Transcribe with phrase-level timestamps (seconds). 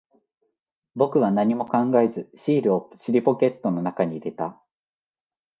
[0.95, 4.59] 僕は何も考えず、シールを尻ポケットの中に入れた。